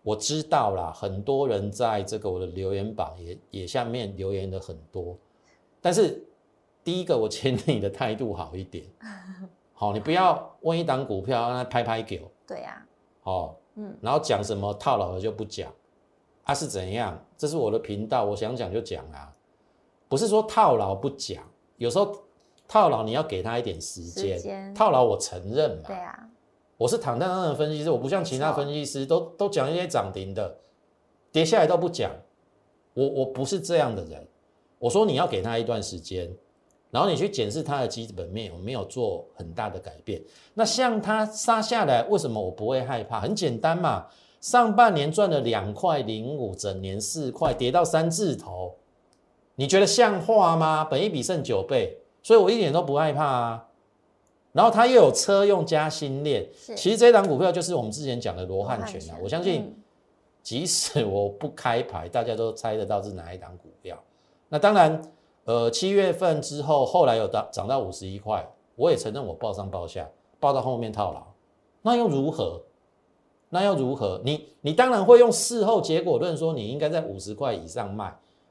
[0.03, 5.17] 我知道啦，很多人在这个我的留言榜也也下面留言的很多，
[5.79, 6.25] 但是
[6.83, 8.85] 第一个我请你的态度好一点，
[9.73, 12.31] 好、你不要问一档股票让它拍拍给我。
[12.47, 12.85] 对呀，
[13.23, 15.71] 哦，嗯，然后讲什么套牢的就不讲，
[16.43, 17.23] 啊是怎样？
[17.37, 19.33] 这是我的频道，我想讲就讲啊，
[20.07, 21.43] 不是说套牢不讲，
[21.77, 22.23] 有时候
[22.67, 26.29] 套牢你要给他一点时间，时间套牢我承认嘛，对呀，
[26.81, 30.57] 我是坦荡荡的分析师，我不像其他分析师都都讲一些涨停的，
[31.31, 32.09] 跌下来都不讲，
[32.95, 34.27] 我我不是这样的人，
[34.79, 36.27] 我说你要给他一段时间。
[36.89, 40.21] 然后你去检视它的基本面有没有做很大的改变。
[40.55, 43.21] 那像它杀下来，为什么我不会害怕？
[43.21, 44.07] 很简单嘛，
[44.41, 48.75] 上半年赚了两块零五，整年四块，跌到三字头，
[49.55, 50.83] 你觉得像话吗？
[50.83, 53.67] 本一比剩九倍，所以我一点都不害怕啊。
[54.53, 59.17] 然后它又有车用加新链，其实这档股票就是我们之前讲的罗汉拳啊。
[59.21, 59.75] 我相信嗯，
[60.43, 63.97] 即使我不开牌，大家都猜得到是哪一档股票。
[64.49, 65.01] 那当然，
[65.45, 70.09] 呃，七月份之后，后来有涨涨到五十一块，我也承认我报上报下，
[70.39, 71.23] 报到后面套牢，
[71.81, 72.61] 那又如何？
[73.53, 74.21] 那又如何？
[74.23, 78.05] 你你当然会用事后结果论说你应该在五十块以上卖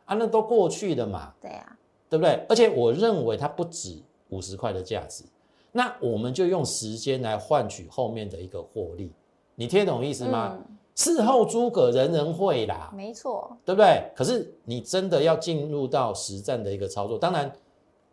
[0.05, 1.77] 啊，那都过去的嘛，对呀，
[2.09, 2.45] 对不对？
[2.49, 5.25] 而且我认为它不止五十块的价值，
[5.72, 9.12] 那我们就用时间来换取后面的一个获利，
[9.54, 10.59] 你听得懂意思吗？
[10.59, 14.11] 嗯，事后诸葛人人会啦，没错，对不对？
[14.14, 17.50] 可是你真的要进入到实战的一个操作，当然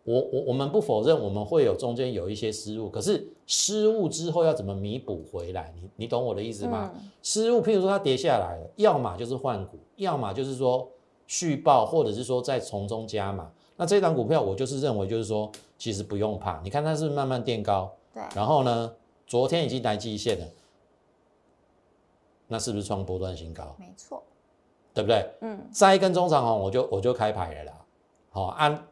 [0.04, 5.72] 我我我们不否认我们会有中间有一些失误，可是失误之后要怎么弥补回来？
[5.74, 6.90] 你你懂我的意思吗？
[6.94, 10.88] 嗯失误，譬如说它跌下来了，要么就是换股，要么就是说
[11.26, 13.50] 续报，或者是说再从中加码。
[13.76, 18.92] 那这档股票我就是认为就是说，其实不用怕，你看它是不是慢慢垫高，对，然后呢，
[19.26, 20.46] 昨天已经来季线了，
[22.48, 23.76] 那是不是创波段新高？
[23.78, 24.22] 没错，
[24.92, 25.30] 对不对？
[25.40, 27.84] 嗯，再一根中长红，我就我就开牌了啦。
[28.30, 28.86] 好、按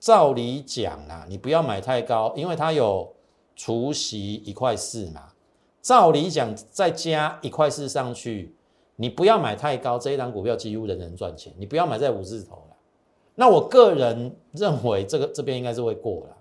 [0.00, 3.14] 照理讲啦，你不要买太高，因为它有
[3.54, 5.32] 除息一块四嘛。
[5.80, 8.54] 照理讲，再加一块四上去，
[8.96, 11.54] 你不要买太高，这一档股票几乎人人赚钱。
[11.56, 12.67] 你不要买在五字头了。
[13.40, 16.36] 那我个人认为，这个这边应该是会过了。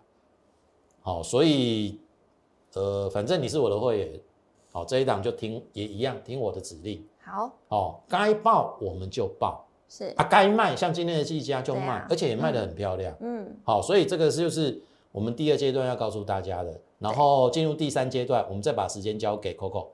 [1.01, 1.99] 好、所以
[2.73, 4.19] 呃，反正你是我的会员，
[4.71, 7.05] 好、这一档就听也一样，听我的指令。
[7.23, 13.15] 好，哦，该报我们就报是，啊，该卖像今天的技嘉就卖，啊而且也卖得很漂亮。
[13.19, 14.81] 嗯，好，所以这个就是
[15.11, 16.81] 我们第二阶段要告诉大家的。
[16.97, 19.89] 然后进入第三阶段，我们再把时间交给 Coco。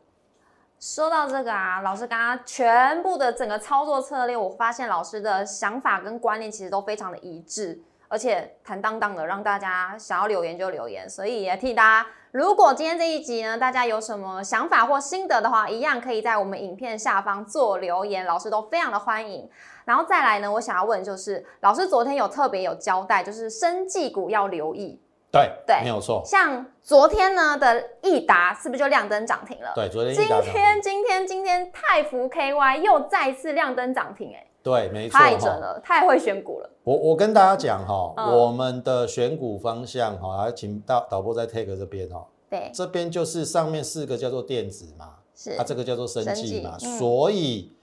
[0.85, 19.49] 说到这个啊，老师刚刚全部的整个操作策略，我发现老师的想法跟观念其实都非常的一致，而且坦荡荡的让大家想要留言就留言，所以也替大家，如果今天这一集呢，大家有什么想法或心得的话，一样可以在我们影片下方做留言，老师都非常的欢迎。
[19.85, 25.01] 然后再来呢，我想要问就是，老师昨天有特别有交代，就是生技股要留意，
[25.33, 26.21] 对对没有错。
[26.23, 29.71] 像昨天呢的益达是不是就亮灯涨停了？
[29.73, 36.69] 对，昨天今天今天今天泰福 KY 又再次亮灯涨停，哎，对，没错，太准了，太会选股了。
[36.83, 47.73] 我我跟大家讲哈，嗯我们的选股方向哈，还请导导播在 take 这边哈，对，这边就是上面四个叫做电子嘛，是啊，这个叫做生技嘛，生技嗯所以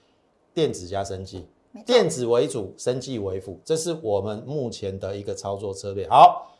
[0.54, 1.48] 电子加生技。
[1.86, 6.04] 电子为主，生技为辅，这是我们目前的一个操作策略。
[6.08, 6.50] 好，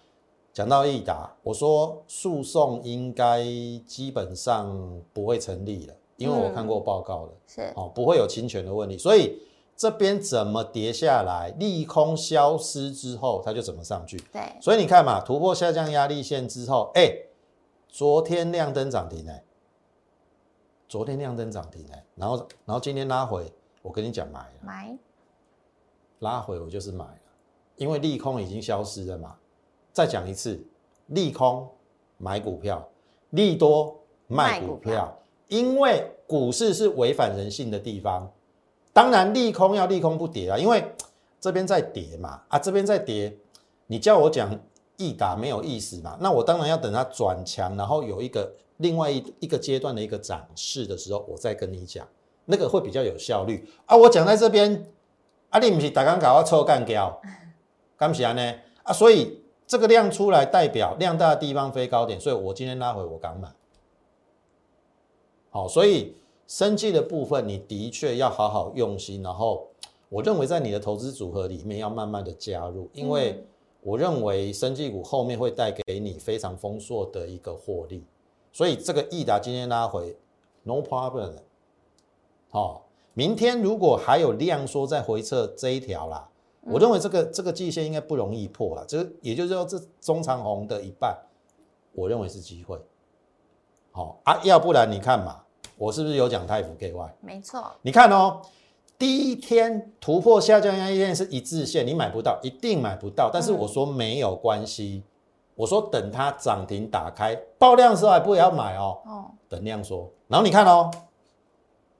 [0.52, 3.44] 讲到益达，我说诉讼应该
[3.86, 9.40] 基本上不会成立了，因为我看过报告了，是哦，不会有侵权的问题，所以
[9.76, 14.16] 这边怎么跌下来，利空消失之后，它就怎么上去。
[14.32, 17.10] 对，所以你看嘛，突破下降压力线之后，哎、
[17.88, 19.44] 昨天亮灯涨停哎，
[20.88, 23.50] 昨天亮灯涨停哎，然后然后今天拉回，
[23.82, 24.54] 我跟你讲买了。
[24.62, 24.98] 买
[26.18, 27.20] 拉回我就是买了，
[27.76, 29.36] 因为利空已经消失了嘛。
[29.92, 30.62] 再讲一次，
[31.06, 31.68] 利空
[32.18, 32.88] 买股票，
[33.30, 38.30] 利多卖股票票，因为股市是违反人性的地方。
[38.92, 40.84] 当然，利空要利空不跌啊，因为
[41.40, 43.36] 这边在跌嘛，啊这边在跌，
[43.86, 44.58] 你叫我讲
[44.96, 46.16] 易达没有意思嘛。
[46.20, 52.06] 那我当然要等它转强，然后有一个另外一一个阶段的一个涨势的时候，我再跟你讲，
[52.44, 53.96] 那个会比较有效率啊。
[53.96, 54.86] 我讲在这边。
[55.50, 57.20] 啊，你不是打刚搞要抽干胶，
[57.96, 58.54] 干是安呢？
[58.84, 59.39] 啊，所以
[59.70, 63.48] 这个量出来代表量大的地方飞高点，所以我今天拉回我刚买。
[65.48, 66.16] 好，所以
[66.48, 69.68] 生计的部分你的确要好好用心，然后
[70.08, 73.44] 我认为在你的投资组合里面要慢慢的加入，因为
[73.80, 78.04] 我认为生技股后面会带给你非常丰硕的一个获利，
[78.50, 80.16] 所以这个益达今天拉回
[80.64, 81.34] ，no problem。
[82.50, 86.28] 好、明天如果还有量缩再回撤这一条啦，
[86.62, 91.16] 我认为这个这个季线应该不容易破了，这也就是说这中长红的一半，
[91.92, 92.78] 我认为是机会。
[93.92, 95.42] 好、啊，要不然你看嘛，
[95.76, 97.10] 我是不是有讲泰福 KY？
[97.20, 98.42] 没错，你看哦，
[98.98, 103.30] 第一天突破下降压力线是一致线，你买不到，一定买不到。
[103.32, 105.02] 但是我说没有关系，
[105.54, 110.08] 我说等它涨停打开爆量的时候还不要买哦，哦，等量缩。
[110.28, 110.90] 然后你看哦，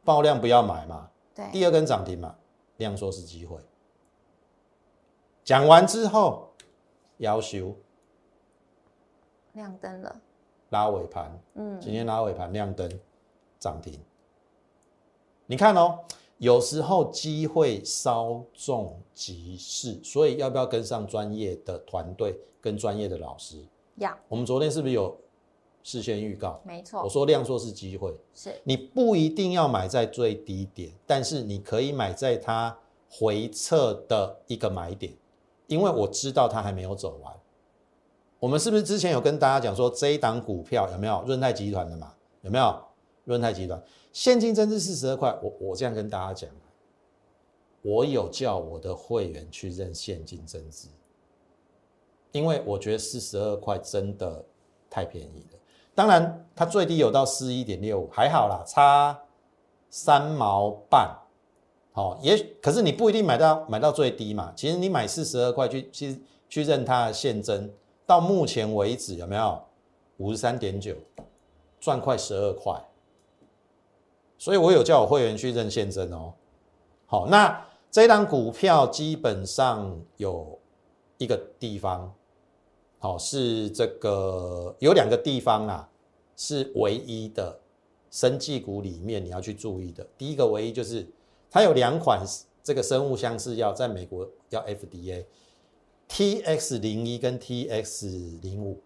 [0.05, 2.37] 爆量不要买嘛，对，第二根涨停嘛，
[2.77, 3.57] 量缩是机会。
[5.51, 6.49] 讲完之后，
[7.17, 7.75] 要求。
[9.55, 10.21] 亮灯了，
[10.69, 12.89] 拉尾盘，嗯，今天拉尾盘亮灯
[13.59, 13.99] 涨停。
[15.47, 15.99] 你看哦，
[16.39, 23.61] 有时候机会稍纵即逝，所以要不要跟上专业的团队跟专业的老师？
[23.97, 25.19] 要，我们昨天是不是有
[25.83, 26.61] 事先预告？
[26.65, 28.55] 没错，我说量缩是机会，是。
[28.63, 32.79] 你不一定要买在最低点，但是你可以买在它
[33.11, 35.13] 回撤的一个买点，
[35.71, 37.33] 因为我知道它还没有走完。
[38.41, 42.13] 我们是不是之前有跟大家讲说这一档股票有没有润泰集团的嘛？
[42.43, 42.75] 有没有
[43.25, 43.81] 润泰集团
[44.13, 45.31] 现金增值四十二块？
[45.41, 46.51] 我我这样跟大家讲，
[47.83, 50.89] 我有叫我的会员去认现金增值，
[52.33, 54.45] 因为我觉得四十二块真的
[54.91, 55.59] 太便宜了。
[55.95, 59.23] 当然，它最低有到四一点六五，还好啦，差
[59.89, 61.20] 三毛半。
[61.93, 64.53] 好、也可是你不一定买到买到最低嘛。
[64.57, 67.71] 其实你买四十二块去，其实去认它的现增，
[68.07, 69.61] 到目前为止有没有
[70.19, 70.95] 五十三点九，
[71.81, 72.81] 赚快十二块。
[74.39, 76.33] 所以我有叫我会员去认现增哦。
[77.07, 80.59] 好，那这档股票基本上有
[81.19, 82.15] 一个地方，
[82.99, 85.89] 好是这个有两个地方啊，
[86.37, 87.59] 是唯一的
[88.11, 90.07] 生技股里面你要去注意的。
[90.17, 91.07] 第一个唯一就是
[91.51, 92.25] 它有两款
[92.63, 98.81] 这个生物相似药在美国要 FDA，T X 零一跟 T X 零五，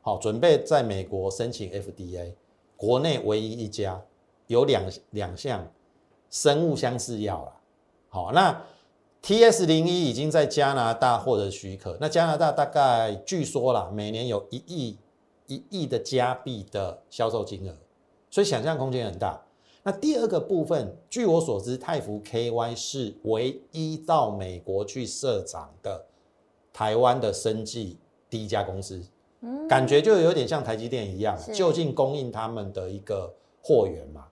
[0.00, 2.34] 好准备在美国申请 FDA，
[2.76, 4.02] 国内唯一一家。
[4.48, 5.72] 有两两项
[6.28, 7.52] 生物相似药了，
[8.10, 8.62] 好，那
[9.22, 14.98] T S 零一已经在加拿大获得许可，那加拿大大概据说啦，每年有一亿
[15.46, 17.74] 一亿的加币的销售金额，
[18.30, 19.40] 所以想象空间很大。
[19.82, 26.06] 那第二个部分，据我所知，泰福 K Y 是唯一到美国去设厂的
[26.72, 27.98] 台湾的生技
[28.30, 29.02] 第一家公司，
[29.40, 29.66] 嗯。
[29.66, 34.26] 感觉就有点像台积电一样，就近供应他们的一个货源嘛。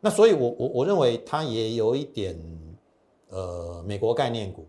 [0.00, 2.38] 那所以，我我我认为它也有一点，
[3.28, 4.66] 呃，美国概念股，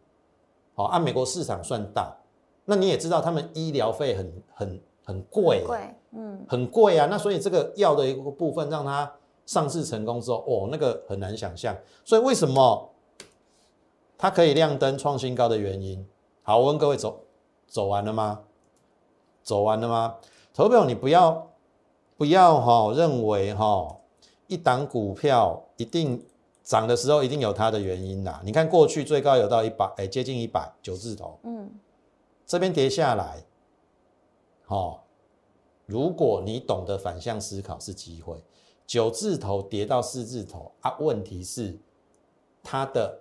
[0.74, 2.18] 好，按美国市场算大，
[2.66, 5.78] 那你也知道，他们医疗费很很很贵，贵，
[6.14, 7.06] 嗯，很贵啊。
[7.06, 9.14] 那所以这个药的一个部分，让它
[9.48, 11.76] 上市成功之后，哦，那个很难想象。
[12.06, 12.94] 所以为什么
[14.16, 16.08] 它可以亮灯创新高的原因？
[16.44, 17.24] 好，我问各位，走
[17.66, 18.42] 走完了吗？
[19.42, 20.18] 走完了吗？
[20.54, 21.50] 投票，你不要
[22.18, 23.96] 不要哈，认为哈。
[24.48, 26.26] 一档股票一定
[26.64, 28.42] 涨的时候，一定有它的原因啦。
[28.46, 31.70] 你看过去最高有到一百，哎，接近一百九字头，嗯，
[32.46, 33.44] 这边跌下来，
[34.66, 35.04] 好，
[35.86, 38.42] 如果你懂得反向思考是机会，
[38.88, 41.78] 九字头跌到四字头啊，问题是
[42.64, 43.20] 它的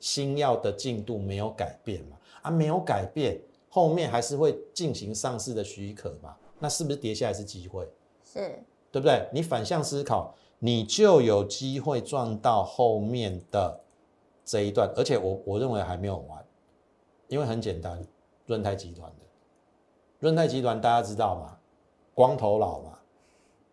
[0.00, 2.16] 新药的进度没有改变嘛？
[2.40, 3.38] 啊，没有改变，
[3.68, 6.34] 后面还是会进行上市的许可嘛？
[6.58, 7.86] 那是不是跌下来是机会？
[8.24, 9.28] 是，对不对？
[9.32, 10.34] 你反向思考。
[10.64, 13.80] 你就有机会赚到后面的
[14.44, 16.46] 这一段，而且我我认为还没有完，
[17.26, 18.00] 因为很简单，
[18.46, 19.26] 润泰集团的
[20.20, 21.58] 润泰集团大家知道吗？
[22.14, 22.96] 光头佬嘛，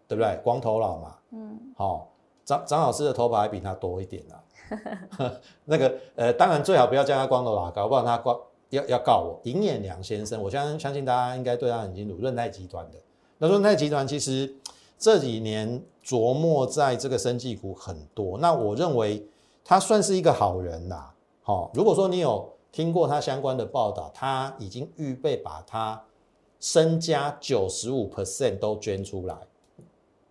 [0.07, 0.35] 对不对？
[0.43, 2.09] 光头佬嘛，嗯，好，
[2.43, 4.43] 张张老师的头发还比他多一点啊。
[5.65, 8.39] 那个呃，当然最好不要叫他光头佬，搞不好他光
[8.69, 9.39] 要要告我。
[9.43, 12.97] 尹衍良先生，我相相信大家应该对他很清楚，润泰集团的。
[13.37, 14.55] 那润泰集团其实。
[15.01, 19.25] 这几年琢磨在这个生技股很多，那我认为
[19.63, 21.15] 他算是一个好人啦。
[21.41, 26.03] 好，如果说你有听过他相关的报道，他已经预备把他
[26.59, 29.37] 身家九十五 percent 都捐出来，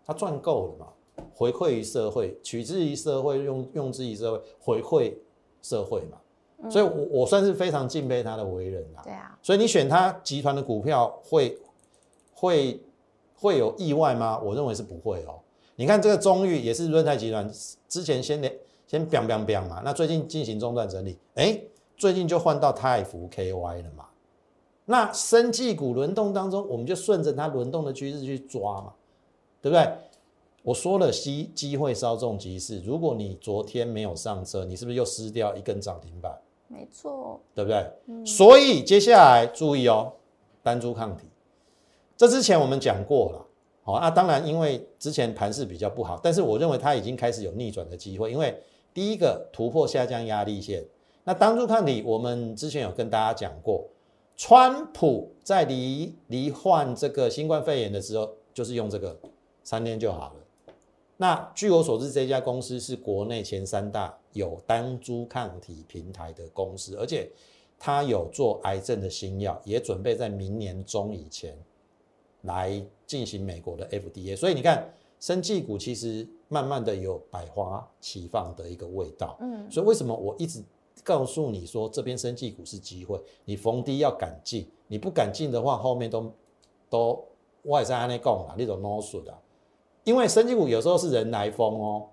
[0.08, 0.86] 他赚够了嘛？
[1.32, 5.14] 回馈于社会，取之于社会，用用之于社会，回馈
[5.62, 6.68] 社会嘛。
[6.68, 9.02] 所以，我我算是非常敬佩他的为人啦。
[9.04, 9.38] 对啊。
[9.40, 11.56] 所以你选他集团的股票会
[12.34, 12.82] 会。
[13.40, 14.36] 会有意外吗？
[14.40, 15.38] 我认为是不会哦。
[15.76, 17.48] 你看这个中裕也是润泰集团
[17.88, 18.52] 之前先连
[18.84, 21.56] 先 biang biang biang 嘛，那最近进行中断整理，哎，
[21.96, 24.06] 最近就换到泰福 KY 了嘛。
[24.86, 28.92] 那生技股轮动当中，我们就顺着它轮动的趋势去抓嘛，
[29.60, 29.88] 对不对？
[30.62, 32.80] 我说了，机机会稍纵即逝。
[32.80, 36.36] 如果你昨天没有上车，你是不是又失掉一根涨停板？
[36.66, 37.90] 没错，对不对？
[38.06, 38.26] 嗯。
[38.26, 40.12] 所以接下来注意哦，
[40.62, 41.26] 单株抗体。
[42.16, 43.46] 这之前我们讲过了，
[43.82, 48.60] 好啊，当然因为之前盘势比较不好，但是我认为它已经开始有逆转的机会，因为
[48.92, 50.84] 第一个突破下降压力线，
[51.24, 53.86] 那当初看你我们之前有跟大家讲过，
[54.36, 59.16] 川普在罹罹患这个新冠肺炎的时候，就是用这个
[59.68, 60.40] 三天就好了。
[61.18, 67.30] 那据我所知，这家公司是国内前三大有单株抗体平台的公司，而且
[67.78, 71.54] 它有做癌症的新药，也准备在明年中以前。
[72.42, 79.36] 来进行美国的 FDA，所以你看，生技股其实慢慢的有百花齐放的一个味道。
[79.40, 80.62] 嗯，所以为什么我一直
[81.02, 86.32] 告诉你说这边生技股是机会，你逢低要敢进，你不敢进的话，后面都
[86.88, 87.24] 都
[87.64, 89.36] 外在安内讲啊，那种 no 损的。
[90.08, 92.08] 因为生技股有时候是人来疯哦，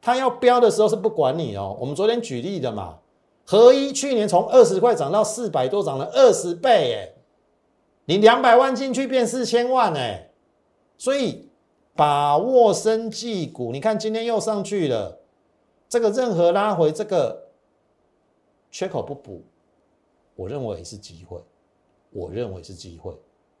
[0.00, 1.76] 它要飙的时候是不管你哦。
[1.78, 2.98] 我们昨天举例的嘛，
[3.44, 7.12] 合一去年从二十块涨到四百多，涨了二十倍，哎。
[8.06, 10.30] 你两百万进去变四千万哎，
[10.96, 11.50] 所以
[11.94, 15.18] 把握生技股，你看今天又上去了，
[15.88, 17.48] 这个任何拉回这个
[18.70, 19.42] 缺口不补，
[20.36, 21.38] 我认为是机会，
[22.12, 23.12] 我认为是机会，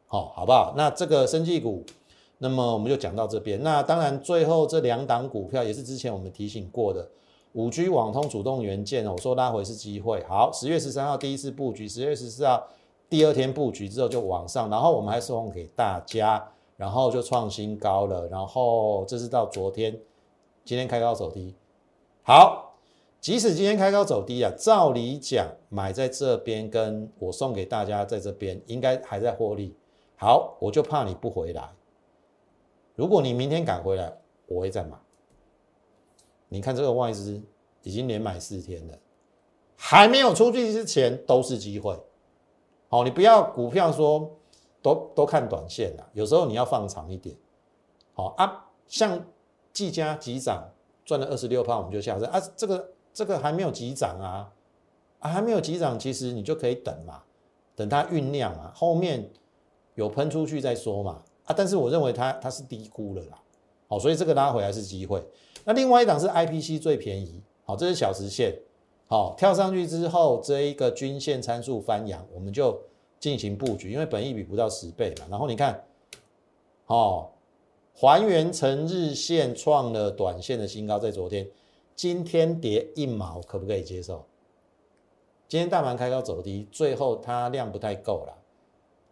[0.06, 0.72] 好，好不好？
[0.76, 1.84] 那这个生技股，
[2.38, 3.62] 那么我们就讲到这边。
[3.62, 7.08] 那当然最后这两档股票也是之前我们提醒过的，
[7.52, 10.22] 五 G 网通主动元件我说拉回是机会。
[10.28, 12.66] 好，十月十三号第一次布局，十月十四号。
[13.08, 16.44] 第二天布局之后就往上，然后我们还送给大家，
[16.76, 19.96] 然后就创新高了，然后这是到昨天，
[20.64, 21.54] 今天开高走低，
[22.24, 22.74] 好，
[23.20, 29.76] 即使今天开高走低啊，照理讲买在这边，跟我送给大家在这边应该还在获利，
[30.16, 31.70] 好，我就怕你不回来，
[32.96, 34.12] 如果你明天赶回来，
[34.46, 34.96] 我会再买。
[36.48, 37.40] 你看这个外资
[37.82, 38.98] 已经连买四天了，
[39.76, 41.96] 还没有出去之前都是机会。
[42.88, 44.38] 好，你不要股票说
[44.80, 47.36] 都都看短线了，有时候你要放长一点。
[48.14, 49.26] 好啊，像
[49.72, 50.70] 技嘉急涨
[51.04, 52.40] 赚了二十六趴，我们就下车啊。
[52.56, 54.50] 这个这个还没有急涨啊，
[55.18, 57.24] 啊还没有急涨，其实你就可以等嘛，
[57.74, 59.28] 等它酝酿啊，后面
[59.96, 61.22] 有喷出去再说嘛。
[61.46, 63.42] 啊，但是我认为它它是低估了啦。
[63.88, 65.24] 好，所以这个拉回来是机会。
[65.64, 68.54] 那另外一档是 IPC 最便宜，好，这是小时线。
[69.08, 72.76] 好，跳上去之后，这一个均线参数翻阳，我们就
[73.20, 75.26] 进行布局，因为本益比不到十倍嘛。
[75.30, 75.84] 然后你看，
[76.86, 77.30] 哦，
[77.94, 81.48] 还原成日线创了短线的新高，在昨天，
[81.94, 84.24] 今天跌一毛，可不可以接受？
[85.46, 88.36] 今天大盘开高走低，最后它量不太够了，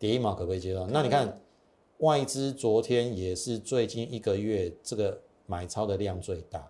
[0.00, 0.84] 跌一毛可不可以接受？
[0.88, 1.40] 那你看
[1.98, 6.68] 外资昨天也是最近一个月这个买超的量最大，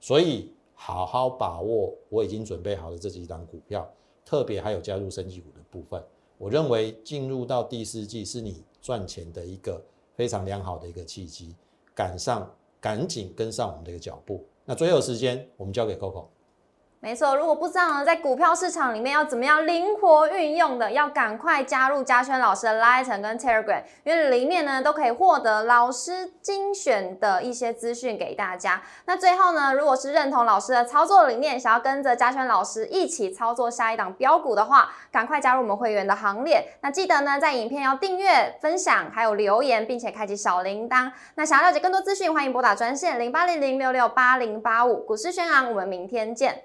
[0.00, 0.52] 所以。
[0.78, 3.90] 好好把握我已经准备好的这几档股票，
[4.26, 6.04] 特别还有加入升级股的部分。
[6.36, 9.82] 我认为进入到第四季是你赚钱的一个
[10.14, 11.56] 非常良好的一个契机，
[11.94, 14.44] 赶上赶紧跟上我们的一个脚步。
[14.66, 16.26] 那最后时间我们交给 Coco。
[16.98, 28.82] 没错，如果不知道呢，在股票市场里面要怎么样灵活运用的，要赶快加入嘉轩老师的 Light 跟 Telegram，因为里面呢都可以获得老师精选的一些资讯给大家。
[29.04, 36.66] 那最后呢，如果是认同老师的操作理念，想要跟着嘉轩老师一起操作下一档标股的话，赶快加入我们会员的行列。
[36.80, 41.12] 那记得呢，在影片要订阅、分享，还有留言，并且开启小铃铛。
[41.36, 45.70] 那想要了解更多资讯，欢迎拨打专线零八零零六六八零八五股市宣昂。
[45.70, 46.64] 我们明天见。